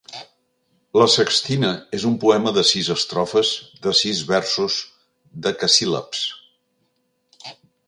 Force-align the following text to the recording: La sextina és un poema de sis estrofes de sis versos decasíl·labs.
La 0.99 1.03
sextina 1.15 1.69
és 1.97 2.05
un 2.11 2.15
poema 2.23 2.53
de 2.55 2.63
sis 2.69 2.89
estrofes 2.95 3.53
de 3.85 3.95
sis 4.01 4.23
versos 4.33 4.81
decasíl·labs. 5.51 6.27